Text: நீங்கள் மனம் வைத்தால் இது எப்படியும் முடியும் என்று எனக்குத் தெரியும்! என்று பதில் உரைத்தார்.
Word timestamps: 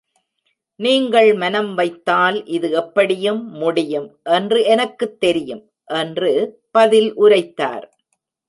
நீங்கள் 0.79 1.33
மனம் 1.33 1.73
வைத்தால் 1.73 2.45
இது 2.47 2.71
எப்படியும் 2.71 3.43
முடியும் 3.53 4.07
என்று 4.31 4.63
எனக்குத் 4.65 5.19
தெரியும்! 5.19 5.63
என்று 5.93 6.31
பதில் 6.71 7.13
உரைத்தார். 7.15 7.85